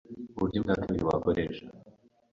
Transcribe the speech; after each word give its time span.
Uburyo 0.35 0.59
bwa 0.63 0.75
kabiri 0.81 1.03
wakoresha 1.09 1.63